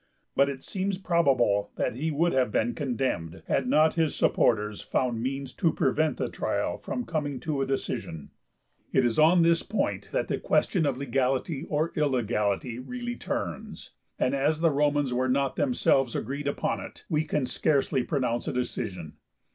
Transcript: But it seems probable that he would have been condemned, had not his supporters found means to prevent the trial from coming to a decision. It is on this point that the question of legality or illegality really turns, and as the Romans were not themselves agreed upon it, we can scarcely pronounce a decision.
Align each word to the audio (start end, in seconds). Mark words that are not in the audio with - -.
But 0.35 0.49
it 0.49 0.63
seems 0.63 0.97
probable 0.97 1.69
that 1.75 1.95
he 1.95 2.09
would 2.09 2.33
have 2.33 2.51
been 2.51 2.73
condemned, 2.73 3.43
had 3.47 3.67
not 3.67 3.93
his 3.93 4.15
supporters 4.15 4.81
found 4.81 5.21
means 5.21 5.53
to 5.53 5.71
prevent 5.71 6.17
the 6.17 6.27
trial 6.27 6.79
from 6.79 7.05
coming 7.05 7.39
to 7.41 7.61
a 7.61 7.67
decision. 7.67 8.31
It 8.91 9.05
is 9.05 9.19
on 9.19 9.43
this 9.43 9.61
point 9.61 10.09
that 10.11 10.27
the 10.27 10.39
question 10.39 10.87
of 10.87 10.97
legality 10.97 11.65
or 11.65 11.91
illegality 11.95 12.79
really 12.79 13.15
turns, 13.15 13.91
and 14.17 14.33
as 14.33 14.61
the 14.61 14.71
Romans 14.71 15.13
were 15.13 15.29
not 15.29 15.55
themselves 15.55 16.15
agreed 16.15 16.47
upon 16.47 16.79
it, 16.79 17.05
we 17.07 17.23
can 17.23 17.45
scarcely 17.45 18.01
pronounce 18.01 18.47
a 18.47 18.53
decision. 18.53 19.17